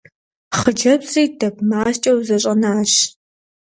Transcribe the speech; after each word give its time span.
Хъыджэбзри 0.57 1.25
дэп 1.39 1.55
маскӏэу 1.69 2.19
зэщӏэнащ. 2.27 2.93